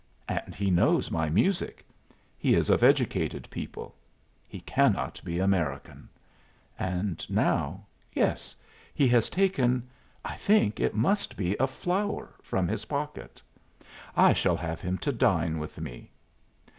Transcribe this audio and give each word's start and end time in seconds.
And 0.27 0.55
he 0.55 0.71
knows 0.71 1.11
my 1.11 1.29
music. 1.29 1.85
He 2.35 2.55
is 2.55 2.71
of 2.71 2.81
educated 2.81 3.47
people. 3.51 3.93
He 4.47 4.61
cannot 4.61 5.21
be 5.23 5.37
American. 5.37 6.09
And 6.79 7.23
now 7.29 7.85
yes, 8.11 8.55
he 8.95 9.07
has 9.09 9.29
taken 9.29 9.87
I 10.25 10.37
think 10.37 10.79
it 10.79 10.95
must 10.95 11.37
be 11.37 11.55
a 11.59 11.67
flower, 11.67 12.33
from 12.41 12.67
his 12.67 12.85
pocket. 12.85 13.43
I 14.15 14.33
shall 14.33 14.57
have 14.57 14.81
him 14.81 14.97
to 15.05 15.11
dine 15.11 15.59
with 15.59 15.79
me." 15.79 16.09